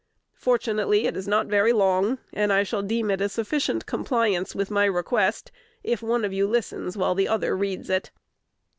[0.39, 4.71] Fortunately, it is not very long, and I shall deem it a sufficient compliance with
[4.71, 5.51] my request
[5.83, 8.09] if one of you listens while the other reads it.